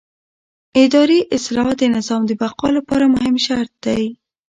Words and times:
اداري 0.83 1.19
اصلاح 1.37 1.69
د 1.77 1.83
نظام 1.95 2.21
د 2.27 2.31
بقا 2.41 2.67
لپاره 2.77 3.05
مهم 3.15 3.35
شرط 3.45 3.71
دی 3.85 4.03